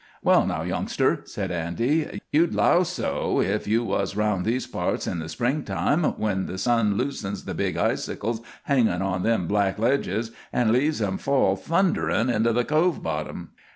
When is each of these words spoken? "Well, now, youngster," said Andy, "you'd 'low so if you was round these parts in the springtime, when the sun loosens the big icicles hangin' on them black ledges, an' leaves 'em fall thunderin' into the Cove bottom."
"Well, 0.23 0.47
now, 0.47 0.63
youngster," 0.63 1.21
said 1.25 1.51
Andy, 1.51 2.19
"you'd 2.31 2.55
'low 2.55 2.81
so 2.81 3.39
if 3.39 3.67
you 3.67 3.83
was 3.83 4.15
round 4.15 4.45
these 4.45 4.65
parts 4.65 5.05
in 5.05 5.19
the 5.19 5.29
springtime, 5.29 6.03
when 6.17 6.47
the 6.47 6.57
sun 6.57 6.97
loosens 6.97 7.45
the 7.45 7.53
big 7.53 7.77
icicles 7.77 8.41
hangin' 8.63 9.03
on 9.03 9.21
them 9.21 9.45
black 9.45 9.77
ledges, 9.77 10.31
an' 10.51 10.71
leaves 10.73 11.03
'em 11.03 11.19
fall 11.19 11.55
thunderin' 11.55 12.31
into 12.33 12.51
the 12.51 12.65
Cove 12.65 13.03
bottom." 13.03 13.49